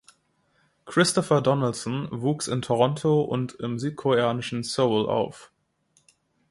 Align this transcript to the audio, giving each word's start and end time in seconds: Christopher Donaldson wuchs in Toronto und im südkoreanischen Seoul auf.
Christopher 0.85 1.41
Donaldson 1.41 2.07
wuchs 2.09 2.47
in 2.47 2.63
Toronto 2.63 3.21
und 3.21 3.53
im 3.59 3.77
südkoreanischen 3.77 4.63
Seoul 4.63 5.07
auf. 5.07 5.51